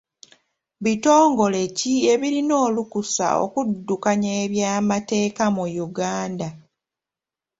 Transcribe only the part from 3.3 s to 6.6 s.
okuddukanya eby'amateeka mu Uganda?